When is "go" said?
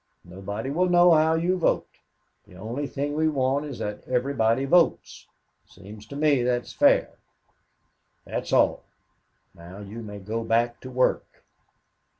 10.17-10.43